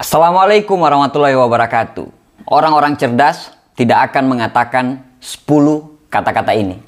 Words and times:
Assalamualaikum 0.00 0.80
warahmatullahi 0.80 1.36
wabarakatuh. 1.36 2.08
Orang-orang 2.48 2.96
cerdas 2.96 3.52
tidak 3.76 4.08
akan 4.08 4.32
mengatakan 4.32 5.04
10 5.20 5.44
kata-kata 6.08 6.56
ini. 6.56 6.80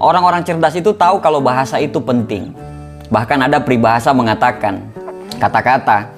Orang-orang 0.00 0.40
cerdas 0.40 0.80
itu 0.80 0.96
tahu 0.96 1.20
kalau 1.20 1.44
bahasa 1.44 1.76
itu 1.76 2.00
penting. 2.00 2.56
Bahkan 3.12 3.52
ada 3.52 3.60
peribahasa 3.60 4.16
mengatakan, 4.16 4.80
kata-kata 5.36 6.08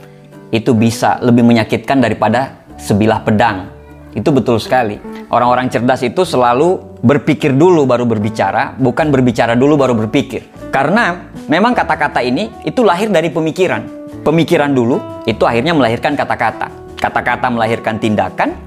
itu 0.55 0.71
bisa 0.71 1.19
lebih 1.19 1.43
menyakitkan 1.43 1.99
daripada 1.99 2.63
sebilah 2.79 3.27
pedang. 3.27 3.78
Itu 4.19 4.35
betul 4.35 4.59
sekali. 4.59 4.99
Orang-orang 5.31 5.71
cerdas 5.71 6.03
itu 6.03 6.27
selalu 6.27 6.99
berpikir 6.99 7.55
dulu 7.55 7.87
baru 7.87 8.03
berbicara, 8.03 8.75
bukan 8.75 9.15
berbicara 9.15 9.55
dulu 9.55 9.79
baru 9.79 9.95
berpikir. 9.95 10.51
Karena 10.75 11.31
memang 11.47 11.71
kata-kata 11.79 12.19
ini 12.19 12.51
itu 12.67 12.83
lahir 12.83 13.15
dari 13.15 13.31
pemikiran. 13.31 14.11
Pemikiran 14.27 14.75
dulu 14.75 15.23
itu 15.23 15.47
akhirnya 15.47 15.79
melahirkan 15.79 16.19
kata-kata. 16.19 16.99
Kata-kata 16.99 17.47
melahirkan 17.47 18.03
tindakan, 18.03 18.59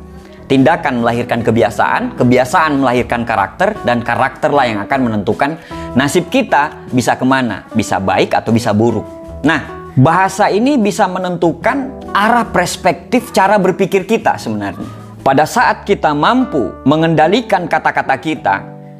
Tindakan 0.52 1.00
melahirkan 1.00 1.48
kebiasaan, 1.48 2.20
kebiasaan 2.20 2.84
melahirkan 2.84 3.24
karakter, 3.24 3.72
dan 3.88 4.04
karakterlah 4.04 4.68
yang 4.68 4.84
akan 4.84 5.00
menentukan 5.08 5.56
nasib 5.96 6.28
kita 6.28 6.92
bisa 6.92 7.16
ke 7.16 7.24
mana, 7.24 7.64
bisa 7.72 8.04
baik 8.04 8.36
atau 8.36 8.52
bisa 8.52 8.76
buruk. 8.76 9.08
Nah, 9.48 9.88
bahasa 9.96 10.52
ini 10.52 10.76
bisa 10.76 11.08
menentukan 11.08 12.04
arah 12.12 12.44
perspektif 12.52 13.32
cara 13.32 13.56
berpikir 13.64 14.04
kita 14.04 14.36
sebenarnya. 14.36 15.01
Pada 15.22 15.46
saat 15.46 15.86
kita 15.86 16.18
mampu 16.18 16.74
mengendalikan 16.82 17.70
kata-kata 17.70 18.18
kita, 18.18 18.56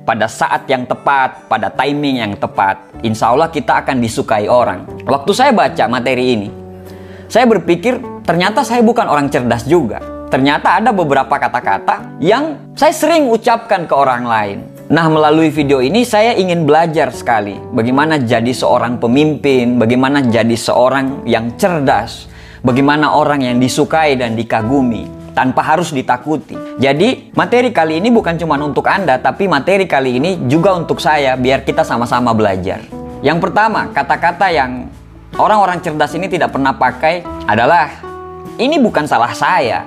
pada 0.06 0.30
saat 0.30 0.70
yang 0.70 0.86
tepat, 0.86 1.50
pada 1.50 1.74
timing 1.74 2.22
yang 2.22 2.38
tepat, 2.38 2.78
insya 3.02 3.34
Allah 3.34 3.50
kita 3.50 3.82
akan 3.82 3.98
disukai 3.98 4.46
orang. 4.46 4.86
Waktu 5.02 5.32
saya 5.34 5.50
baca 5.50 5.90
materi 5.90 6.38
ini, 6.38 6.50
saya 7.26 7.50
berpikir 7.50 7.98
ternyata 8.22 8.62
saya 8.62 8.86
bukan 8.86 9.10
orang 9.10 9.34
cerdas 9.34 9.66
juga 9.66 9.98
ternyata 10.30 10.78
ada 10.78 10.94
beberapa 10.94 11.42
kata-kata 11.42 12.22
yang 12.24 12.72
saya 12.78 12.96
sering 12.96 13.28
ucapkan 13.28 13.84
ke 13.84 13.92
orang 13.92 14.24
lain. 14.24 14.58
Nah, 14.94 15.12
melalui 15.12 15.50
video 15.52 15.82
ini 15.82 16.06
saya 16.06 16.38
ingin 16.38 16.70
belajar 16.70 17.10
sekali 17.12 17.58
bagaimana 17.74 18.22
jadi 18.22 18.54
seorang 18.54 19.02
pemimpin, 19.02 19.82
bagaimana 19.82 20.22
jadi 20.22 20.54
seorang 20.54 21.26
yang 21.26 21.58
cerdas, 21.58 22.30
bagaimana 22.62 23.12
orang 23.12 23.42
yang 23.42 23.58
disukai 23.58 24.16
dan 24.16 24.38
dikagumi 24.38 25.21
tanpa 25.32 25.64
harus 25.64 25.96
ditakuti. 25.96 26.56
Jadi, 26.78 27.32
materi 27.36 27.72
kali 27.72 28.00
ini 28.00 28.12
bukan 28.12 28.36
cuma 28.36 28.60
untuk 28.60 28.88
Anda, 28.88 29.20
tapi 29.20 29.48
materi 29.48 29.88
kali 29.88 30.20
ini 30.20 30.32
juga 30.48 30.76
untuk 30.76 31.00
saya 31.00 31.40
biar 31.40 31.64
kita 31.64 31.84
sama-sama 31.88 32.36
belajar. 32.36 32.84
Yang 33.22 33.38
pertama, 33.50 33.88
kata-kata 33.94 34.50
yang 34.50 34.90
orang-orang 35.38 35.80
cerdas 35.80 36.12
ini 36.18 36.28
tidak 36.28 36.52
pernah 36.52 36.74
pakai 36.74 37.24
adalah 37.46 38.02
ini 38.58 38.82
bukan 38.82 39.06
salah 39.06 39.32
saya. 39.32 39.86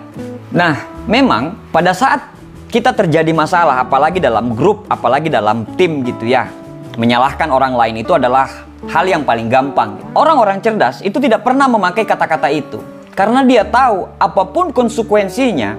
Nah, 0.55 1.05
memang 1.11 1.70
pada 1.75 1.91
saat 1.91 2.31
kita 2.70 2.95
terjadi 2.95 3.31
masalah, 3.31 3.86
apalagi 3.86 4.19
dalam 4.19 4.55
grup, 4.55 4.86
apalagi 4.91 5.31
dalam 5.31 5.67
tim 5.79 6.03
gitu 6.03 6.27
ya, 6.27 6.51
menyalahkan 6.98 7.51
orang 7.51 7.75
lain 7.75 8.03
itu 8.03 8.14
adalah 8.14 8.51
hal 8.91 9.05
yang 9.06 9.23
paling 9.23 9.47
gampang. 9.51 9.98
Orang-orang 10.14 10.58
cerdas 10.62 11.01
itu 11.03 11.19
tidak 11.23 11.42
pernah 11.47 11.70
memakai 11.70 12.06
kata-kata 12.06 12.51
itu. 12.51 12.83
Karena 13.15 13.47
dia 13.47 13.62
tahu 13.62 14.11
apa 14.19 14.43
pun 14.51 14.75
konsekuensinya, 14.75 15.79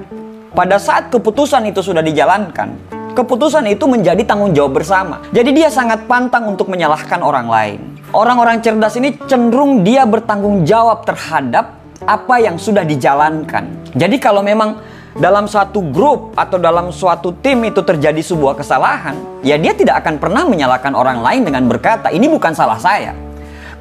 pada 0.55 0.79
saat 0.79 1.11
keputusan 1.11 1.67
itu 1.67 1.83
sudah 1.83 1.99
dijalankan, 1.99 2.79
keputusan 3.11 3.67
itu 3.67 3.83
menjadi 3.91 4.23
tanggung 4.23 4.55
jawab 4.55 4.79
bersama. 4.79 5.19
Jadi 5.35 5.51
dia 5.51 5.67
sangat 5.67 6.07
pantang 6.07 6.47
untuk 6.47 6.71
menyalahkan 6.71 7.19
orang 7.19 7.51
lain. 7.51 7.79
Orang-orang 8.15 8.63
cerdas 8.63 8.95
ini 8.95 9.19
cenderung 9.27 9.83
dia 9.83 10.07
bertanggung 10.07 10.63
jawab 10.63 11.03
terhadap 11.03 11.75
apa 12.07 12.39
yang 12.39 12.55
sudah 12.55 12.87
dijalankan. 12.87 13.67
Jadi 13.91 14.15
kalau 14.15 14.39
memang 14.39 14.79
dalam 15.19 15.43
suatu 15.43 15.83
grup 15.91 16.39
atau 16.39 16.55
dalam 16.55 16.87
suatu 16.95 17.35
tim 17.43 17.67
itu 17.67 17.83
terjadi 17.83 18.23
sebuah 18.23 18.55
kesalahan, 18.55 19.43
ya 19.43 19.59
dia 19.59 19.75
tidak 19.75 20.07
akan 20.07 20.23
pernah 20.23 20.47
menyalahkan 20.47 20.95
orang 20.95 21.19
lain 21.19 21.43
dengan 21.43 21.67
berkata, 21.67 22.15
"Ini 22.15 22.31
bukan 22.31 22.55
salah 22.55 22.79
saya." 22.79 23.24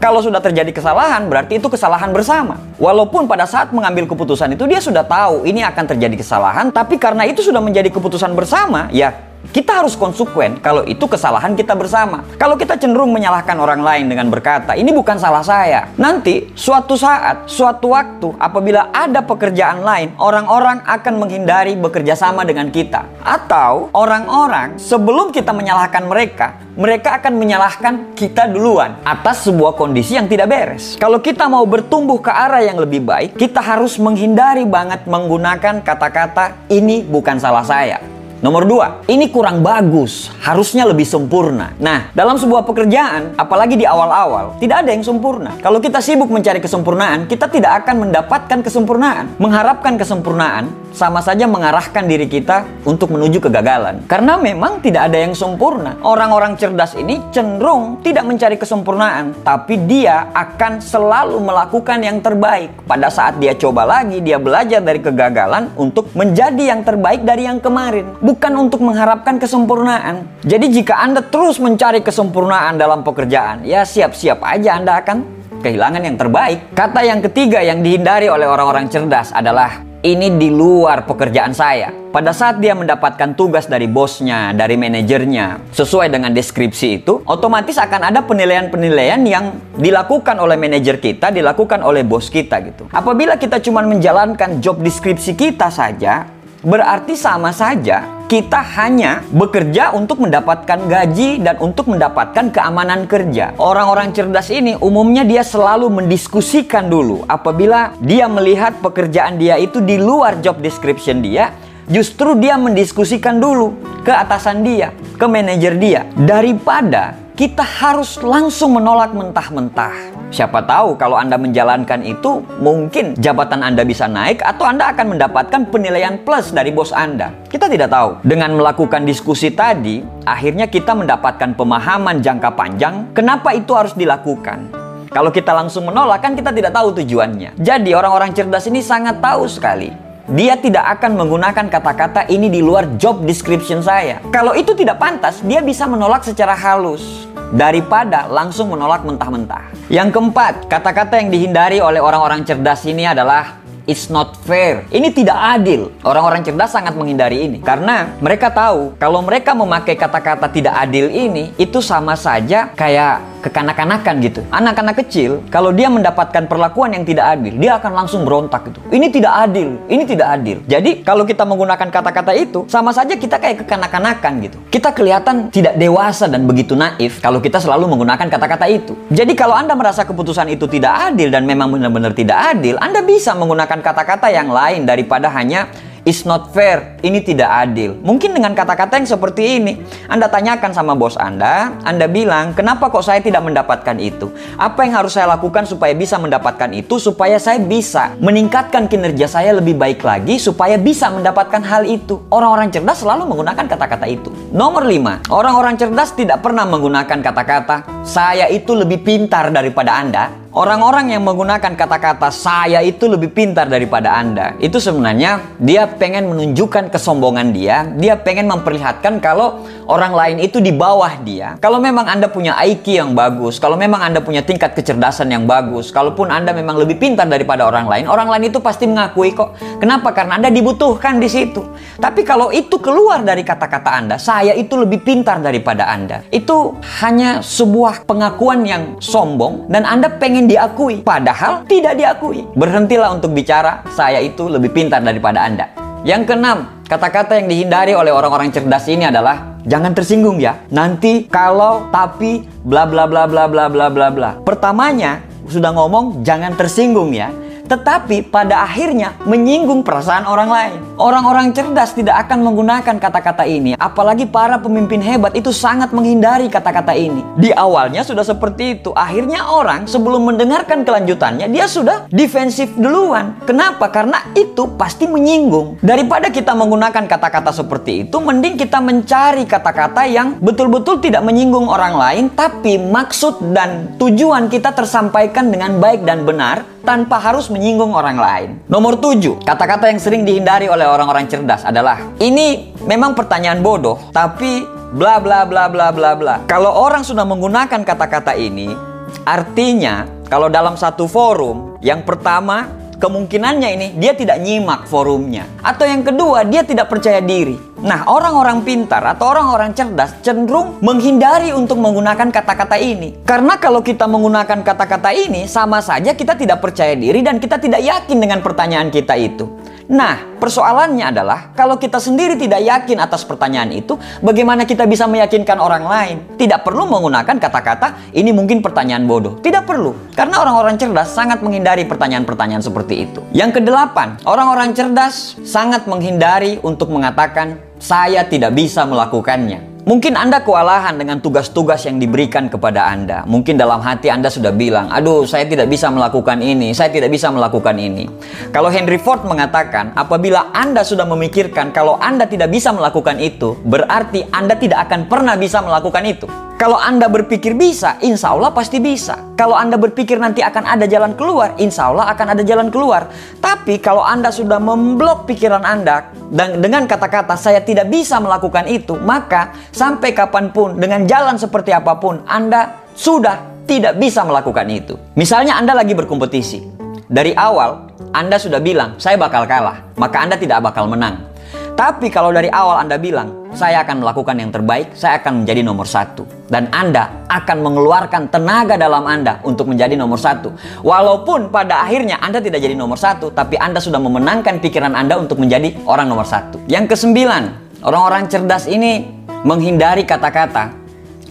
Kalau 0.04 0.20
sudah 0.20 0.36
terjadi 0.36 0.68
kesalahan, 0.68 1.24
berarti 1.32 1.56
itu 1.56 1.64
kesalahan 1.64 2.12
bersama. 2.12 2.60
Walaupun 2.76 3.24
pada 3.24 3.48
saat 3.48 3.72
mengambil 3.72 4.04
keputusan 4.04 4.52
itu 4.52 4.68
dia 4.68 4.76
sudah 4.76 5.00
tahu 5.00 5.48
ini 5.48 5.64
akan 5.64 5.96
terjadi 5.96 6.20
kesalahan, 6.20 6.68
tapi 6.68 7.00
karena 7.00 7.24
itu 7.24 7.40
sudah 7.40 7.64
menjadi 7.64 7.88
keputusan 7.88 8.36
bersama, 8.36 8.92
ya 8.92 9.16
kita 9.50 9.84
harus 9.84 9.98
konsekuen 9.98 10.62
kalau 10.62 10.86
itu 10.86 11.04
kesalahan 11.04 11.52
kita 11.58 11.76
bersama. 11.76 12.24
Kalau 12.40 12.56
kita 12.56 12.78
cenderung 12.80 13.12
menyalahkan 13.12 13.58
orang 13.60 13.84
lain 13.84 14.08
dengan 14.08 14.30
berkata, 14.32 14.78
ini 14.78 14.94
bukan 14.94 15.20
salah 15.20 15.44
saya. 15.44 15.90
Nanti 16.00 16.54
suatu 16.56 16.94
saat, 16.96 17.50
suatu 17.50 17.92
waktu 17.92 18.32
apabila 18.40 18.94
ada 18.94 19.20
pekerjaan 19.20 19.84
lain, 19.84 20.16
orang-orang 20.16 20.80
akan 20.86 21.14
menghindari 21.20 21.76
bekerja 21.76 22.16
sama 22.16 22.46
dengan 22.46 22.72
kita. 22.72 23.04
Atau 23.20 23.92
orang-orang 23.92 24.80
sebelum 24.80 25.34
kita 25.34 25.52
menyalahkan 25.52 26.04
mereka, 26.06 26.56
mereka 26.74 27.22
akan 27.22 27.38
menyalahkan 27.38 27.94
kita 28.18 28.50
duluan 28.50 28.98
atas 29.06 29.46
sebuah 29.46 29.78
kondisi 29.78 30.18
yang 30.18 30.26
tidak 30.26 30.50
beres. 30.50 30.98
Kalau 30.98 31.22
kita 31.22 31.46
mau 31.46 31.62
bertumbuh 31.66 32.18
ke 32.18 32.30
arah 32.30 32.62
yang 32.62 32.78
lebih 32.78 33.02
baik, 33.06 33.38
kita 33.38 33.62
harus 33.62 33.98
menghindari 33.98 34.66
banget 34.66 35.06
menggunakan 35.06 35.82
kata-kata 35.82 36.66
ini 36.70 37.06
bukan 37.06 37.38
salah 37.38 37.62
saya. 37.62 38.13
Nomor 38.44 38.68
dua, 38.68 39.00
ini 39.08 39.32
kurang 39.32 39.64
bagus, 39.64 40.28
harusnya 40.44 40.84
lebih 40.84 41.08
sempurna. 41.08 41.72
Nah, 41.80 42.12
dalam 42.12 42.36
sebuah 42.36 42.68
pekerjaan, 42.68 43.32
apalagi 43.40 43.72
di 43.72 43.88
awal-awal, 43.88 44.60
tidak 44.60 44.84
ada 44.84 44.92
yang 44.92 45.00
sempurna. 45.00 45.56
Kalau 45.64 45.80
kita 45.80 46.04
sibuk 46.04 46.28
mencari 46.28 46.60
kesempurnaan, 46.60 47.24
kita 47.24 47.48
tidak 47.48 47.80
akan 47.80 48.04
mendapatkan 48.04 48.60
kesempurnaan. 48.60 49.40
Mengharapkan 49.40 49.96
kesempurnaan 49.96 50.68
sama 50.94 51.18
saja 51.18 51.50
mengarahkan 51.50 52.06
diri 52.06 52.30
kita 52.30 52.86
untuk 52.86 53.10
menuju 53.10 53.42
kegagalan. 53.42 54.06
Karena 54.06 54.38
memang 54.38 54.78
tidak 54.78 55.10
ada 55.10 55.18
yang 55.18 55.34
sempurna. 55.34 55.98
Orang-orang 56.06 56.54
cerdas 56.54 56.94
ini 56.94 57.18
cenderung 57.34 57.98
tidak 58.06 58.22
mencari 58.24 58.54
kesempurnaan, 58.54 59.42
tapi 59.42 59.74
dia 59.90 60.30
akan 60.30 60.78
selalu 60.78 61.42
melakukan 61.42 61.98
yang 61.98 62.22
terbaik. 62.22 62.70
Pada 62.86 63.10
saat 63.10 63.42
dia 63.42 63.58
coba 63.58 63.82
lagi, 63.82 64.22
dia 64.22 64.38
belajar 64.38 64.78
dari 64.78 65.02
kegagalan 65.02 65.74
untuk 65.74 66.14
menjadi 66.14 66.70
yang 66.70 66.86
terbaik 66.86 67.26
dari 67.26 67.50
yang 67.50 67.58
kemarin 67.58 68.14
bukan 68.22 68.54
untuk 68.54 68.78
mengharapkan 68.86 69.42
kesempurnaan. 69.42 70.46
Jadi 70.46 70.70
jika 70.70 71.02
Anda 71.02 71.26
terus 71.26 71.58
mencari 71.58 72.06
kesempurnaan 72.06 72.78
dalam 72.78 73.02
pekerjaan, 73.02 73.66
ya 73.66 73.82
siap-siap 73.82 74.38
aja 74.46 74.78
Anda 74.78 75.02
akan 75.02 75.16
kehilangan 75.58 76.02
yang 76.06 76.14
terbaik. 76.20 76.76
Kata 76.76 77.00
yang 77.02 77.24
ketiga 77.24 77.64
yang 77.64 77.80
dihindari 77.80 78.28
oleh 78.30 78.44
orang-orang 78.44 78.86
cerdas 78.92 79.32
adalah 79.32 79.93
ini 80.04 80.36
di 80.36 80.52
luar 80.52 81.08
pekerjaan 81.08 81.56
saya. 81.56 81.88
Pada 82.12 82.30
saat 82.30 82.60
dia 82.60 82.76
mendapatkan 82.76 83.34
tugas 83.34 83.66
dari 83.66 83.88
bosnya, 83.88 84.54
dari 84.54 84.78
manajernya, 84.78 85.74
sesuai 85.74 86.12
dengan 86.12 86.30
deskripsi 86.30 87.02
itu, 87.02 87.24
otomatis 87.26 87.74
akan 87.74 88.12
ada 88.12 88.22
penilaian-penilaian 88.22 89.18
yang 89.26 89.58
dilakukan 89.74 90.38
oleh 90.38 90.54
manajer 90.54 91.02
kita, 91.02 91.34
dilakukan 91.34 91.82
oleh 91.82 92.06
bos 92.06 92.30
kita 92.30 92.62
gitu. 92.62 92.86
Apabila 92.94 93.34
kita 93.34 93.58
cuma 93.64 93.82
menjalankan 93.82 94.62
job 94.62 94.78
deskripsi 94.78 95.34
kita 95.34 95.72
saja, 95.72 96.28
berarti 96.64 97.14
sama 97.14 97.52
saja 97.52 98.24
kita 98.24 98.56
hanya 98.80 99.20
bekerja 99.30 99.92
untuk 99.92 100.24
mendapatkan 100.24 100.80
gaji 100.88 101.44
dan 101.44 101.60
untuk 101.60 101.92
mendapatkan 101.92 102.48
keamanan 102.48 103.04
kerja. 103.04 103.52
Orang-orang 103.60 104.16
cerdas 104.16 104.48
ini 104.48 104.74
umumnya 104.80 105.28
dia 105.28 105.44
selalu 105.44 105.92
mendiskusikan 105.92 106.88
dulu 106.88 107.28
apabila 107.28 107.92
dia 108.00 108.24
melihat 108.26 108.80
pekerjaan 108.80 109.36
dia 109.36 109.60
itu 109.60 109.84
di 109.84 110.00
luar 110.00 110.40
job 110.40 110.58
description 110.64 111.20
dia, 111.20 111.52
justru 111.88 112.36
dia 112.38 112.56
mendiskusikan 112.56 113.40
dulu 113.40 113.76
ke 114.04 114.12
atasan 114.12 114.64
dia, 114.64 114.92
ke 115.16 115.26
manajer 115.26 115.76
dia 115.80 116.02
daripada 116.16 117.24
kita 117.34 117.66
harus 117.66 118.22
langsung 118.22 118.78
menolak 118.78 119.10
mentah-mentah. 119.10 120.14
Siapa 120.30 120.62
tahu 120.62 120.94
kalau 120.94 121.18
Anda 121.18 121.34
menjalankan 121.34 122.06
itu, 122.06 122.46
mungkin 122.62 123.18
jabatan 123.18 123.66
Anda 123.66 123.82
bisa 123.82 124.06
naik 124.06 124.38
atau 124.38 124.70
Anda 124.70 124.94
akan 124.94 125.18
mendapatkan 125.18 125.66
penilaian 125.66 126.22
plus 126.22 126.54
dari 126.54 126.70
bos 126.70 126.94
Anda. 126.94 127.34
Kita 127.50 127.66
tidak 127.66 127.90
tahu. 127.90 128.22
Dengan 128.22 128.54
melakukan 128.54 129.02
diskusi 129.02 129.50
tadi, 129.50 129.98
akhirnya 130.22 130.70
kita 130.70 130.94
mendapatkan 130.94 131.58
pemahaman 131.58 132.22
jangka 132.22 132.54
panjang 132.54 133.10
kenapa 133.10 133.50
itu 133.50 133.74
harus 133.74 133.98
dilakukan. 133.98 134.70
Kalau 135.10 135.30
kita 135.34 135.50
langsung 135.54 135.90
menolak 135.90 136.22
kan 136.22 136.38
kita 136.38 136.54
tidak 136.54 136.70
tahu 136.70 136.94
tujuannya. 137.02 137.58
Jadi 137.58 137.90
orang-orang 137.94 138.30
cerdas 138.30 138.66
ini 138.70 138.82
sangat 138.82 139.18
tahu 139.18 139.46
sekali 139.46 140.03
dia 140.24 140.56
tidak 140.56 140.84
akan 141.00 141.20
menggunakan 141.20 141.68
kata-kata 141.68 142.24
ini 142.32 142.48
di 142.48 142.64
luar 142.64 142.96
job 142.96 143.28
description 143.28 143.84
saya. 143.84 144.24
Kalau 144.32 144.56
itu 144.56 144.72
tidak 144.72 144.96
pantas, 144.96 145.44
dia 145.44 145.60
bisa 145.60 145.84
menolak 145.84 146.24
secara 146.24 146.56
halus 146.56 147.28
daripada 147.52 148.24
langsung 148.32 148.72
menolak 148.72 149.04
mentah-mentah. 149.04 149.68
Yang 149.92 150.16
keempat, 150.16 150.64
kata-kata 150.64 151.20
yang 151.20 151.28
dihindari 151.28 151.78
oleh 151.84 152.00
orang-orang 152.00 152.40
cerdas 152.40 152.88
ini 152.88 153.04
adalah 153.04 153.64
It's 153.84 154.08
not 154.08 154.40
fair. 154.48 154.88
Ini 154.88 155.12
tidak 155.12 155.36
adil. 155.36 155.92
Orang-orang 156.00 156.40
cerdas 156.40 156.72
sangat 156.72 156.96
menghindari 156.96 157.44
ini 157.44 157.60
karena 157.60 158.16
mereka 158.16 158.48
tahu 158.48 158.96
kalau 158.96 159.20
mereka 159.20 159.52
memakai 159.52 159.92
kata-kata 159.92 160.48
tidak 160.48 160.72
adil 160.72 161.12
ini 161.12 161.52
itu 161.60 161.84
sama 161.84 162.16
saja 162.16 162.72
kayak 162.72 163.20
kekanak-kanakan 163.44 164.14
gitu. 164.24 164.40
Anak-anak 164.48 165.04
kecil 165.04 165.44
kalau 165.52 165.68
dia 165.68 165.92
mendapatkan 165.92 166.48
perlakuan 166.48 166.96
yang 166.96 167.04
tidak 167.04 167.36
adil, 167.36 167.52
dia 167.60 167.76
akan 167.76 167.92
langsung 167.92 168.24
berontak 168.24 168.72
gitu. 168.72 168.80
Ini 168.88 169.12
tidak 169.12 169.32
adil, 169.44 169.76
ini 169.92 170.04
tidak 170.08 170.28
adil. 170.40 170.58
Jadi 170.64 171.04
kalau 171.04 171.28
kita 171.28 171.44
menggunakan 171.44 171.92
kata-kata 171.92 172.32
itu 172.32 172.64
sama 172.72 172.96
saja 172.96 173.12
kita 173.20 173.36
kayak 173.36 173.68
kekanak-kanakan 173.68 174.32
gitu. 174.48 174.58
Kita 174.72 174.96
kelihatan 174.96 175.52
tidak 175.52 175.76
dewasa 175.76 176.24
dan 176.24 176.48
begitu 176.48 176.72
naif 176.72 177.20
kalau 177.20 177.44
kita 177.44 177.60
selalu 177.60 177.84
menggunakan 177.92 178.26
kata-kata 178.32 178.66
itu. 178.72 178.96
Jadi 179.12 179.36
kalau 179.36 179.52
Anda 179.52 179.76
merasa 179.76 180.08
keputusan 180.08 180.48
itu 180.48 180.64
tidak 180.64 181.12
adil 181.12 181.28
dan 181.28 181.44
memang 181.44 181.68
benar-benar 181.68 182.16
tidak 182.16 182.56
adil, 182.56 182.80
Anda 182.80 183.04
bisa 183.04 183.36
menggunakan 183.36 183.84
kata-kata 183.84 184.32
yang 184.32 184.48
lain 184.48 184.88
daripada 184.88 185.28
hanya 185.28 185.68
It's 186.04 186.28
not 186.28 186.52
fair, 186.52 187.00
ini 187.00 187.24
tidak 187.24 187.48
adil. 187.48 187.96
Mungkin 188.04 188.36
dengan 188.36 188.52
kata-kata 188.52 189.00
yang 189.00 189.08
seperti 189.08 189.56
ini, 189.56 189.80
Anda 190.04 190.28
tanyakan 190.28 190.76
sama 190.76 190.92
bos 190.92 191.16
Anda, 191.16 191.80
Anda 191.80 192.04
bilang, 192.12 192.52
kenapa 192.52 192.92
kok 192.92 193.08
saya 193.08 193.24
tidak 193.24 193.40
mendapatkan 193.40 193.96
itu? 193.96 194.28
Apa 194.60 194.84
yang 194.84 195.00
harus 195.00 195.16
saya 195.16 195.32
lakukan 195.32 195.64
supaya 195.64 195.96
bisa 195.96 196.20
mendapatkan 196.20 196.68
itu, 196.76 197.00
supaya 197.00 197.40
saya 197.40 197.56
bisa 197.56 198.12
meningkatkan 198.20 198.84
kinerja 198.84 199.32
saya 199.32 199.56
lebih 199.56 199.80
baik 199.80 200.04
lagi, 200.04 200.36
supaya 200.36 200.76
bisa 200.76 201.08
mendapatkan 201.08 201.64
hal 201.64 201.88
itu. 201.88 202.20
Orang-orang 202.28 202.68
cerdas 202.68 203.00
selalu 203.00 203.24
menggunakan 203.24 203.64
kata-kata 203.64 204.04
itu. 204.04 204.28
Nomor 204.52 204.84
lima, 204.84 205.24
orang-orang 205.32 205.80
cerdas 205.80 206.12
tidak 206.12 206.44
pernah 206.44 206.68
menggunakan 206.68 207.24
kata-kata, 207.24 208.04
saya 208.04 208.44
itu 208.52 208.76
lebih 208.76 209.00
pintar 209.00 209.48
daripada 209.48 209.96
Anda, 209.96 210.43
Orang-orang 210.54 211.10
yang 211.10 211.26
menggunakan 211.26 211.74
kata-kata 211.74 212.30
saya 212.30 212.78
itu 212.78 213.10
lebih 213.10 213.34
pintar 213.34 213.66
daripada 213.66 214.14
Anda. 214.14 214.54
Itu 214.62 214.78
sebenarnya 214.78 215.58
dia 215.58 215.90
pengen 215.90 216.30
menunjukkan 216.30 216.94
kesombongan 216.94 217.50
dia. 217.50 217.90
Dia 217.98 218.14
pengen 218.14 218.46
memperlihatkan 218.46 219.18
kalau 219.18 219.66
orang 219.88 220.12
lain 220.12 220.36
itu 220.40 220.60
di 220.60 220.72
bawah 220.72 221.20
dia. 221.24 221.56
Kalau 221.60 221.80
memang 221.80 222.08
Anda 222.08 222.28
punya 222.28 222.56
IQ 222.64 222.86
yang 222.88 223.10
bagus, 223.12 223.60
kalau 223.60 223.76
memang 223.76 224.00
Anda 224.00 224.20
punya 224.24 224.40
tingkat 224.44 224.72
kecerdasan 224.76 225.30
yang 225.32 225.44
bagus, 225.44 225.92
kalaupun 225.92 226.32
Anda 226.32 226.56
memang 226.56 226.80
lebih 226.80 226.96
pintar 227.00 227.28
daripada 227.28 227.68
orang 227.68 227.88
lain, 227.88 228.04
orang 228.08 228.28
lain 228.28 228.48
itu 228.52 228.58
pasti 228.60 228.88
mengakui 228.88 229.36
kok. 229.36 229.56
Kenapa? 229.80 230.12
Karena 230.16 230.40
Anda 230.40 230.50
dibutuhkan 230.52 231.20
di 231.20 231.28
situ. 231.28 231.64
Tapi 232.00 232.24
kalau 232.26 232.50
itu 232.50 232.80
keluar 232.80 233.22
dari 233.22 233.44
kata-kata 233.44 233.90
Anda, 233.92 234.16
saya 234.16 234.56
itu 234.56 234.74
lebih 234.74 235.04
pintar 235.04 235.40
daripada 235.40 235.88
Anda. 235.88 236.24
Itu 236.32 236.78
hanya 237.04 237.44
sebuah 237.44 238.08
pengakuan 238.08 238.64
yang 238.64 238.98
sombong 238.98 239.68
dan 239.70 239.84
Anda 239.84 240.10
pengen 240.10 240.48
diakui, 240.48 241.04
padahal 241.04 241.64
tidak 241.68 241.96
diakui. 242.00 242.44
Berhentilah 242.56 243.14
untuk 243.14 243.30
bicara, 243.36 243.84
saya 243.92 244.18
itu 244.20 244.48
lebih 244.48 244.72
pintar 244.72 245.04
daripada 245.04 245.44
Anda. 245.44 245.70
Yang 246.04 246.36
keenam, 246.36 246.84
kata-kata 246.84 247.40
yang 247.40 247.48
dihindari 247.48 247.96
oleh 247.96 248.12
orang-orang 248.12 248.52
cerdas 248.52 248.84
ini 248.92 249.08
adalah 249.08 249.53
jangan 249.64 249.92
tersinggung 249.92 250.40
ya. 250.40 250.64
Nanti 250.72 251.28
kalau 251.28 251.88
tapi 251.92 252.44
bla 252.64 252.88
bla 252.88 253.04
bla 253.08 253.28
bla 253.28 253.44
bla 253.48 253.66
bla 253.68 253.86
bla 253.90 254.08
bla. 254.08 254.30
Pertamanya 254.40 255.24
sudah 255.48 255.76
ngomong 255.76 256.24
jangan 256.24 256.56
tersinggung 256.56 257.12
ya 257.12 257.28
tetapi 257.64 258.28
pada 258.28 258.64
akhirnya 258.64 259.16
menyinggung 259.24 259.80
perasaan 259.82 260.28
orang 260.28 260.50
lain. 260.50 260.76
Orang-orang 261.00 261.50
cerdas 261.56 261.96
tidak 261.96 262.28
akan 262.28 262.44
menggunakan 262.44 262.96
kata-kata 263.00 263.44
ini, 263.48 263.74
apalagi 263.74 264.28
para 264.28 264.60
pemimpin 264.60 265.00
hebat 265.00 265.34
itu 265.34 265.50
sangat 265.50 265.90
menghindari 265.90 266.46
kata-kata 266.46 266.94
ini. 266.94 267.24
Di 267.34 267.50
awalnya 267.50 268.04
sudah 268.06 268.22
seperti 268.22 268.80
itu, 268.80 268.90
akhirnya 268.94 269.50
orang 269.50 269.88
sebelum 269.90 270.28
mendengarkan 270.28 270.86
kelanjutannya 270.86 271.50
dia 271.50 271.66
sudah 271.66 272.06
defensif 272.12 272.70
duluan. 272.78 273.36
Kenapa? 273.48 273.90
Karena 273.90 274.22
itu 274.36 274.70
pasti 274.78 275.08
menyinggung. 275.08 275.82
Daripada 275.82 276.30
kita 276.30 276.54
menggunakan 276.54 277.04
kata-kata 277.08 277.50
seperti 277.50 278.06
itu, 278.06 278.16
mending 278.20 278.54
kita 278.60 278.78
mencari 278.78 279.48
kata-kata 279.48 280.06
yang 280.06 280.38
betul-betul 280.38 281.02
tidak 281.02 281.24
menyinggung 281.26 281.66
orang 281.66 281.96
lain, 281.96 282.24
tapi 282.32 282.78
maksud 282.78 283.50
dan 283.50 283.98
tujuan 283.98 284.46
kita 284.46 284.70
tersampaikan 284.76 285.50
dengan 285.50 285.78
baik 285.80 286.06
dan 286.06 286.22
benar 286.22 286.62
tanpa 286.84 287.16
harus 287.16 287.48
menyinggung 287.54 287.94
orang 287.94 288.18
lain. 288.18 288.50
Nomor 288.66 288.98
tujuh, 288.98 289.38
kata-kata 289.46 289.86
yang 289.86 290.02
sering 290.02 290.26
dihindari 290.26 290.66
oleh 290.66 290.82
orang-orang 290.82 291.30
cerdas 291.30 291.62
adalah 291.62 292.02
ini 292.18 292.74
memang 292.82 293.14
pertanyaan 293.14 293.62
bodoh, 293.62 294.10
tapi 294.10 294.66
bla 294.90 295.22
bla 295.22 295.46
bla 295.46 295.70
bla 295.70 295.94
bla 295.94 296.18
bla. 296.18 296.34
Kalau 296.50 296.74
orang 296.74 297.06
sudah 297.06 297.22
menggunakan 297.22 297.86
kata-kata 297.86 298.34
ini, 298.34 298.74
artinya 299.22 300.10
kalau 300.26 300.50
dalam 300.50 300.74
satu 300.74 301.06
forum, 301.06 301.78
yang 301.78 302.02
pertama 302.02 302.83
kemungkinannya 303.04 303.68
ini 303.76 303.88
dia 304.00 304.16
tidak 304.16 304.40
nyimak 304.40 304.88
forumnya. 304.88 305.44
Atau 305.60 305.84
yang 305.84 306.00
kedua, 306.00 306.48
dia 306.48 306.64
tidak 306.64 306.88
percaya 306.88 307.20
diri. 307.20 307.60
Nah, 307.84 308.08
orang-orang 308.08 308.64
pintar 308.64 309.04
atau 309.04 309.28
orang-orang 309.28 309.76
cerdas 309.76 310.16
cenderung 310.24 310.80
menghindari 310.80 311.52
untuk 311.52 311.76
menggunakan 311.76 312.32
kata-kata 312.32 312.80
ini. 312.80 313.20
Karena 313.28 313.60
kalau 313.60 313.84
kita 313.84 314.08
menggunakan 314.08 314.64
kata-kata 314.64 315.12
ini, 315.12 315.44
sama 315.44 315.84
saja 315.84 316.16
kita 316.16 316.32
tidak 316.32 316.64
percaya 316.64 316.96
diri 316.96 317.20
dan 317.20 317.36
kita 317.36 317.60
tidak 317.60 317.84
yakin 317.84 318.16
dengan 318.16 318.40
pertanyaan 318.40 318.88
kita 318.88 319.12
itu. 319.20 319.44
Nah, 319.84 320.40
persoalannya 320.40 321.12
adalah 321.12 321.52
kalau 321.52 321.76
kita 321.76 322.00
sendiri 322.00 322.40
tidak 322.40 322.64
yakin 322.64 323.04
atas 323.04 323.20
pertanyaan 323.28 323.68
itu, 323.76 324.00
bagaimana 324.24 324.64
kita 324.64 324.88
bisa 324.88 325.04
meyakinkan 325.04 325.60
orang 325.60 325.84
lain? 325.84 326.16
Tidak 326.40 326.64
perlu 326.64 326.88
menggunakan 326.88 327.36
kata-kata 327.36 328.16
ini 328.16 328.32
mungkin 328.32 328.64
pertanyaan 328.64 329.04
bodoh. 329.04 329.36
Tidak 329.44 329.68
perlu. 329.68 329.92
Karena 330.16 330.40
orang-orang 330.40 330.80
cerdas 330.80 331.12
sangat 331.12 331.44
menghindari 331.44 331.84
pertanyaan-pertanyaan 331.84 332.64
seperti 332.64 333.10
itu. 333.10 333.20
Yang 333.36 333.60
kedelapan, 333.60 334.16
orang-orang 334.24 334.72
cerdas 334.72 335.36
sangat 335.44 335.84
menghindari 335.84 336.56
untuk 336.64 336.88
mengatakan 336.88 337.60
saya 337.76 338.24
tidak 338.24 338.56
bisa 338.56 338.88
melakukannya. 338.88 339.73
Mungkin 339.84 340.16
Anda 340.16 340.40
kewalahan 340.40 340.96
dengan 340.96 341.20
tugas-tugas 341.20 341.84
yang 341.84 342.00
diberikan 342.00 342.48
kepada 342.48 342.88
Anda. 342.88 343.20
Mungkin 343.28 343.60
dalam 343.60 343.84
hati 343.84 344.08
Anda 344.08 344.32
sudah 344.32 344.48
bilang, 344.48 344.88
aduh 344.88 345.28
saya 345.28 345.44
tidak 345.44 345.68
bisa 345.68 345.92
melakukan 345.92 346.40
ini, 346.40 346.72
saya 346.72 346.88
tidak 346.88 347.12
bisa 347.12 347.28
melakukan 347.28 347.76
ini. 347.76 348.08
Kalau 348.48 348.72
Henry 348.72 348.96
Ford 348.96 349.28
mengatakan, 349.28 349.92
apabila 349.92 350.56
Anda 350.56 350.88
sudah 350.88 351.04
memikirkan 351.04 351.68
kalau 351.76 352.00
Anda 352.00 352.24
tidak 352.24 352.48
bisa 352.48 352.72
melakukan 352.72 353.20
itu, 353.20 353.60
berarti 353.60 354.24
Anda 354.32 354.56
tidak 354.56 354.88
akan 354.88 355.04
pernah 355.04 355.36
bisa 355.36 355.60
melakukan 355.60 356.04
itu. 356.08 356.24
Kalau 356.54 356.80
Anda 356.80 357.10
berpikir 357.10 357.52
bisa, 357.58 357.98
insya 358.00 358.30
Allah 358.30 358.54
pasti 358.54 358.80
bisa. 358.80 359.34
Kalau 359.34 359.58
Anda 359.58 359.74
berpikir 359.74 360.22
nanti 360.22 360.38
akan 360.38 360.64
ada 360.64 360.86
jalan 360.86 361.18
keluar, 361.18 361.58
insya 361.58 361.90
Allah 361.90 362.06
akan 362.14 362.38
ada 362.38 362.42
jalan 362.46 362.70
keluar. 362.70 363.10
Tapi 363.42 363.82
kalau 363.82 364.06
Anda 364.06 364.30
sudah 364.30 364.62
memblok 364.62 365.26
pikiran 365.26 365.66
Anda 365.66 366.14
dan 366.30 366.62
dengan 366.62 366.86
kata-kata 366.86 367.34
saya 367.34 367.58
tidak 367.58 367.90
bisa 367.90 368.22
melakukan 368.22 368.70
itu, 368.70 368.94
maka 369.02 369.50
sampai 369.74 370.14
kapan 370.14 370.54
pun 370.54 370.78
dengan 370.78 371.04
jalan 371.04 371.34
seperti 371.34 371.74
apa 371.74 371.98
pun 371.98 372.22
Anda 372.30 372.86
sudah 372.94 373.66
tidak 373.66 373.98
bisa 373.98 374.22
melakukan 374.22 374.70
itu. 374.70 374.94
Misalnya 375.18 375.58
Anda 375.58 375.74
lagi 375.74 375.92
berkompetisi. 375.92 376.86
Dari 377.04 377.36
awal 377.36 377.90
Anda 378.14 378.38
sudah 378.38 378.62
bilang, 378.62 378.96
saya 378.96 379.18
bakal 379.18 379.44
kalah, 379.44 379.92
maka 379.98 380.22
Anda 380.22 380.38
tidak 380.38 380.62
bakal 380.62 380.86
menang. 380.86 381.34
Tapi 381.74 382.06
kalau 382.06 382.30
dari 382.30 382.46
awal 382.54 382.86
Anda 382.86 383.02
bilang, 383.02 383.50
saya 383.50 383.82
akan 383.82 384.06
melakukan 384.06 384.38
yang 384.38 384.54
terbaik, 384.54 384.94
saya 384.94 385.18
akan 385.18 385.42
menjadi 385.42 385.66
nomor 385.66 385.90
satu. 385.90 386.22
Dan 386.46 386.70
Anda 386.70 387.26
akan 387.26 387.66
mengeluarkan 387.66 388.30
tenaga 388.30 388.78
dalam 388.78 389.02
Anda 389.10 389.42
untuk 389.42 389.66
menjadi 389.66 389.98
nomor 389.98 390.14
satu. 390.14 390.54
Walaupun 390.86 391.50
pada 391.50 391.82
akhirnya 391.82 392.22
Anda 392.22 392.38
tidak 392.38 392.62
jadi 392.62 392.78
nomor 392.78 392.94
satu, 392.94 393.34
tapi 393.34 393.58
Anda 393.58 393.82
sudah 393.82 393.98
memenangkan 393.98 394.62
pikiran 394.62 394.94
Anda 394.94 395.18
untuk 395.18 395.42
menjadi 395.42 395.74
orang 395.82 396.06
nomor 396.06 396.26
satu. 396.26 396.62
Yang 396.70 396.94
kesembilan, 396.94 397.42
orang-orang 397.82 398.30
cerdas 398.30 398.70
ini 398.70 399.23
menghindari 399.44 400.08
kata-kata, 400.08 400.72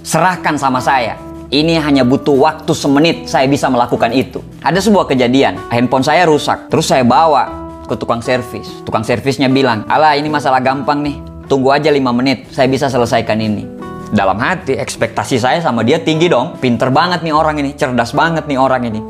serahkan 0.06 0.54
sama 0.56 0.78
saya. 0.78 1.18
Ini 1.50 1.82
hanya 1.82 2.06
butuh 2.06 2.34
waktu 2.38 2.70
semenit 2.74 3.26
saya 3.26 3.50
bisa 3.50 3.74
melakukan 3.74 4.14
itu. 4.14 4.38
Ada 4.62 4.82
sebuah 4.86 5.10
kejadian, 5.10 5.58
handphone 5.74 6.06
saya 6.06 6.30
rusak, 6.30 6.70
terus 6.70 6.90
saya 6.90 7.02
bawa 7.02 7.50
ke 7.90 7.98
tukang 7.98 8.22
servis. 8.22 8.70
Tukang 8.86 9.02
servisnya 9.02 9.50
bilang, 9.50 9.82
ala 9.90 10.14
ini 10.14 10.30
masalah 10.30 10.62
gampang 10.62 11.02
nih, 11.02 11.18
tunggu 11.50 11.74
aja 11.74 11.90
5 11.90 12.00
menit, 12.14 12.54
saya 12.54 12.70
bisa 12.70 12.86
selesaikan 12.86 13.38
ini. 13.42 13.66
Dalam 14.14 14.38
hati, 14.38 14.78
ekspektasi 14.78 15.42
saya 15.42 15.58
sama 15.58 15.82
dia 15.82 15.98
tinggi 15.98 16.30
dong. 16.30 16.62
Pinter 16.62 16.94
banget 16.94 17.26
nih 17.26 17.34
orang 17.34 17.58
ini, 17.66 17.74
cerdas 17.74 18.14
banget 18.14 18.46
nih 18.46 18.62
orang 18.62 18.86
ini. 18.86 19.02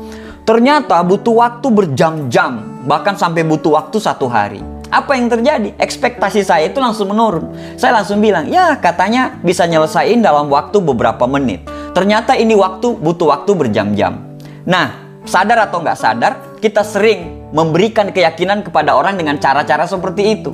Ternyata 0.48 1.00
butuh 1.04 1.44
waktu 1.44 1.68
berjam-jam, 1.68 2.84
bahkan 2.88 3.12
sampai 3.12 3.44
butuh 3.44 3.76
waktu 3.76 4.00
satu 4.00 4.28
hari. 4.32 4.73
Apa 4.94 5.18
yang 5.18 5.26
terjadi? 5.26 5.74
Ekspektasi 5.74 6.46
saya 6.46 6.70
itu 6.70 6.78
langsung 6.78 7.10
menurun. 7.10 7.50
Saya 7.74 7.98
langsung 7.98 8.22
bilang, 8.22 8.46
ya 8.46 8.78
katanya 8.78 9.34
bisa 9.42 9.66
nyelesain 9.66 10.22
dalam 10.22 10.46
waktu 10.46 10.78
beberapa 10.78 11.26
menit. 11.26 11.66
Ternyata 11.90 12.38
ini 12.38 12.54
waktu 12.54 12.94
butuh 13.02 13.34
waktu 13.34 13.58
berjam-jam. 13.58 14.38
Nah, 14.62 15.18
sadar 15.26 15.66
atau 15.66 15.82
nggak 15.82 15.98
sadar, 15.98 16.32
kita 16.62 16.86
sering 16.86 17.43
memberikan 17.54 18.10
keyakinan 18.10 18.66
kepada 18.66 18.98
orang 18.98 19.14
dengan 19.14 19.38
cara-cara 19.38 19.86
seperti 19.86 20.42
itu. 20.42 20.50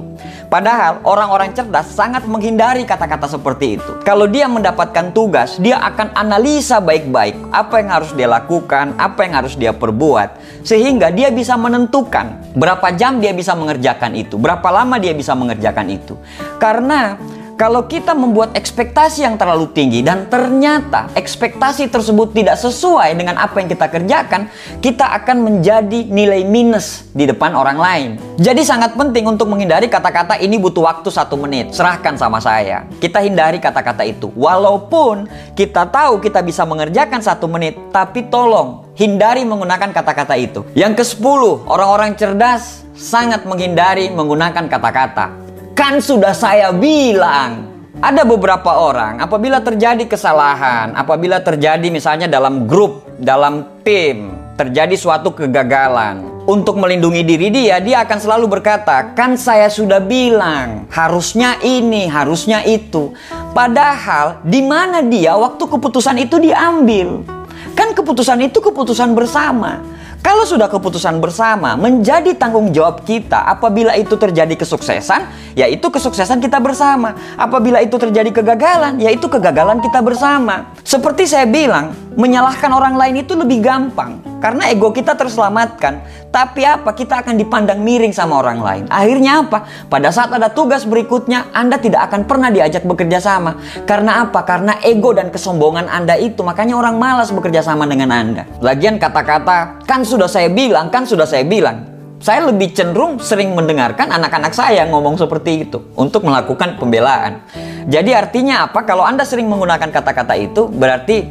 Padahal 0.52 1.00
orang-orang 1.08 1.56
cerdas 1.56 1.94
sangat 1.96 2.28
menghindari 2.28 2.84
kata-kata 2.84 3.24
seperti 3.24 3.80
itu. 3.80 3.90
Kalau 4.04 4.28
dia 4.28 4.44
mendapatkan 4.50 5.14
tugas, 5.16 5.56
dia 5.56 5.80
akan 5.80 6.12
analisa 6.12 6.82
baik-baik 6.82 7.38
apa 7.54 7.80
yang 7.80 7.88
harus 7.88 8.10
dia 8.12 8.28
lakukan, 8.28 8.92
apa 9.00 9.24
yang 9.24 9.34
harus 9.40 9.54
dia 9.56 9.72
perbuat, 9.72 10.36
sehingga 10.66 11.08
dia 11.08 11.32
bisa 11.32 11.56
menentukan 11.56 12.52
berapa 12.52 12.92
jam 12.98 13.22
dia 13.22 13.32
bisa 13.32 13.56
mengerjakan 13.56 14.12
itu, 14.12 14.36
berapa 14.36 14.68
lama 14.68 15.00
dia 15.00 15.16
bisa 15.16 15.32
mengerjakan 15.32 15.86
itu. 15.88 16.18
Karena 16.60 17.16
kalau 17.60 17.84
kita 17.84 18.16
membuat 18.16 18.56
ekspektasi 18.56 19.20
yang 19.20 19.36
terlalu 19.36 19.68
tinggi 19.76 20.00
dan 20.00 20.32
ternyata 20.32 21.12
ekspektasi 21.12 21.92
tersebut 21.92 22.32
tidak 22.32 22.56
sesuai 22.56 23.12
dengan 23.12 23.36
apa 23.36 23.60
yang 23.60 23.68
kita 23.68 23.84
kerjakan, 23.84 24.48
kita 24.80 25.04
akan 25.20 25.44
menjadi 25.44 26.08
nilai 26.08 26.40
minus 26.48 27.04
di 27.12 27.28
depan 27.28 27.52
orang 27.52 27.76
lain. 27.76 28.10
Jadi 28.40 28.64
sangat 28.64 28.96
penting 28.96 29.28
untuk 29.28 29.52
menghindari 29.52 29.92
kata-kata 29.92 30.40
ini 30.40 30.56
butuh 30.56 30.88
waktu 30.88 31.12
satu 31.12 31.36
menit. 31.36 31.76
Serahkan 31.76 32.16
sama 32.16 32.40
saya. 32.40 32.88
Kita 32.96 33.20
hindari 33.20 33.60
kata-kata 33.60 34.08
itu. 34.08 34.32
Walaupun 34.32 35.28
kita 35.52 35.84
tahu 35.84 36.16
kita 36.24 36.40
bisa 36.40 36.64
mengerjakan 36.64 37.20
satu 37.20 37.44
menit, 37.44 37.76
tapi 37.92 38.24
tolong 38.32 38.88
hindari 38.96 39.44
menggunakan 39.44 39.92
kata-kata 39.92 40.32
itu. 40.40 40.64
Yang 40.72 41.04
ke-10, 41.04 41.68
orang-orang 41.68 42.16
cerdas 42.16 42.88
sangat 42.96 43.44
menghindari 43.44 44.08
menggunakan 44.08 44.64
kata-kata 44.64 45.49
Kan 45.80 45.96
sudah 45.96 46.36
saya 46.36 46.76
bilang. 46.76 47.72
Ada 48.04 48.28
beberapa 48.28 48.68
orang 48.84 49.16
apabila 49.16 49.64
terjadi 49.64 50.04
kesalahan, 50.04 50.92
apabila 50.92 51.40
terjadi 51.40 51.88
misalnya 51.88 52.28
dalam 52.28 52.68
grup, 52.68 53.08
dalam 53.16 53.80
tim, 53.80 54.28
terjadi 54.60 54.92
suatu 54.92 55.32
kegagalan. 55.32 56.44
Untuk 56.44 56.76
melindungi 56.76 57.24
diri 57.24 57.48
dia, 57.48 57.80
dia 57.80 58.04
akan 58.04 58.18
selalu 58.20 58.60
berkata, 58.60 59.16
"Kan 59.16 59.40
saya 59.40 59.72
sudah 59.72 60.04
bilang, 60.04 60.84
harusnya 60.92 61.56
ini, 61.64 62.12
harusnya 62.12 62.60
itu." 62.60 63.16
Padahal 63.56 64.44
di 64.44 64.60
mana 64.60 65.00
dia 65.00 65.32
waktu 65.32 65.64
keputusan 65.64 66.20
itu 66.20 66.44
diambil? 66.44 67.24
Kan 67.72 67.96
keputusan 67.96 68.36
itu 68.44 68.60
keputusan 68.60 69.16
bersama. 69.16 69.80
Kalau 70.20 70.44
sudah 70.44 70.68
keputusan 70.68 71.16
bersama, 71.16 71.80
menjadi 71.80 72.36
tanggung 72.36 72.76
jawab 72.76 73.08
kita 73.08 73.40
apabila 73.40 73.96
itu 73.96 74.20
terjadi 74.20 74.52
kesuksesan, 74.52 75.24
yaitu 75.56 75.88
kesuksesan 75.88 76.44
kita 76.44 76.60
bersama. 76.60 77.16
Apabila 77.40 77.80
itu 77.80 77.96
terjadi 77.96 78.28
kegagalan, 78.28 79.00
yaitu 79.00 79.32
kegagalan 79.32 79.80
kita 79.80 80.04
bersama. 80.04 80.76
Seperti 80.84 81.24
saya 81.24 81.48
bilang, 81.48 81.96
menyalahkan 82.20 82.68
orang 82.68 83.00
lain 83.00 83.24
itu 83.24 83.32
lebih 83.32 83.64
gampang. 83.64 84.20
Karena 84.44 84.68
ego 84.68 84.92
kita 84.92 85.16
terselamatkan. 85.16 86.04
Tapi 86.28 86.62
apa? 86.68 86.92
Kita 86.92 87.24
akan 87.24 87.40
dipandang 87.40 87.80
miring 87.80 88.12
sama 88.12 88.38
orang 88.38 88.60
lain. 88.60 88.84
Akhirnya 88.92 89.40
apa? 89.40 89.64
Pada 89.88 90.12
saat 90.12 90.30
ada 90.30 90.52
tugas 90.52 90.84
berikutnya, 90.84 91.48
Anda 91.56 91.80
tidak 91.80 92.12
akan 92.12 92.28
pernah 92.28 92.52
diajak 92.52 92.84
bekerja 92.84 93.18
sama. 93.18 93.56
Karena 93.88 94.28
apa? 94.28 94.44
Karena 94.44 94.76
ego 94.84 95.16
dan 95.16 95.32
kesombongan 95.32 95.88
Anda 95.88 96.20
itu. 96.20 96.44
Makanya 96.44 96.76
orang 96.76 97.00
malas 97.00 97.32
bekerja 97.32 97.64
sama 97.64 97.88
dengan 97.88 98.12
Anda. 98.12 98.44
Lagian 98.60 99.00
kata-kata, 99.00 99.82
kan 99.88 100.04
sudah 100.04 100.28
saya 100.28 100.52
bilang, 100.52 100.92
kan 100.92 101.08
sudah 101.08 101.24
saya 101.24 101.42
bilang. 101.42 101.88
Saya 102.20 102.52
lebih 102.52 102.76
cenderung 102.76 103.16
sering 103.16 103.56
mendengarkan 103.56 104.12
anak-anak 104.12 104.52
saya 104.52 104.84
ngomong 104.92 105.16
seperti 105.16 105.64
itu 105.64 105.80
untuk 105.96 106.28
melakukan 106.28 106.76
pembelaan. 106.76 107.40
Jadi 107.88 108.12
artinya 108.12 108.68
apa? 108.68 108.84
Kalau 108.84 109.08
Anda 109.08 109.24
sering 109.24 109.48
menggunakan 109.48 109.88
kata-kata 109.88 110.36
itu, 110.36 110.68
berarti 110.68 111.24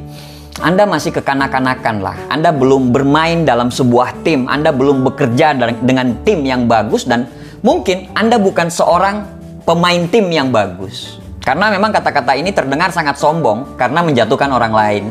anda 0.60 0.84
masih 0.84 1.16
kekanak-kanakan 1.16 2.04
lah. 2.04 2.20
Anda 2.28 2.52
belum 2.52 2.92
bermain 2.92 3.48
dalam 3.48 3.72
sebuah 3.72 4.28
tim. 4.28 4.44
Anda 4.52 4.76
belum 4.76 5.08
bekerja 5.08 5.56
dengan 5.56 6.20
tim 6.28 6.44
yang 6.44 6.68
bagus 6.68 7.08
dan 7.08 7.32
mungkin 7.64 8.12
Anda 8.12 8.36
bukan 8.36 8.68
seorang 8.68 9.24
pemain 9.64 10.04
tim 10.12 10.28
yang 10.28 10.52
bagus. 10.52 11.24
Karena 11.40 11.72
memang 11.72 11.96
kata-kata 11.96 12.36
ini 12.36 12.52
terdengar 12.52 12.92
sangat 12.92 13.16
sombong 13.16 13.80
karena 13.80 14.04
menjatuhkan 14.04 14.52
orang 14.52 14.76
lain. 14.76 15.04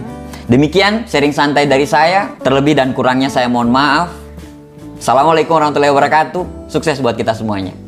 Demikian 0.53 1.09
sharing 1.09 1.33
santai 1.33 1.65
dari 1.65 1.89
saya. 1.89 2.29
Terlebih 2.45 2.77
dan 2.77 2.93
kurangnya 2.93 3.33
saya 3.33 3.49
mohon 3.49 3.73
maaf. 3.73 4.13
Assalamualaikum 5.01 5.57
warahmatullahi 5.57 5.93
wabarakatuh. 5.97 6.69
Sukses 6.69 7.01
buat 7.01 7.17
kita 7.17 7.33
semuanya. 7.33 7.88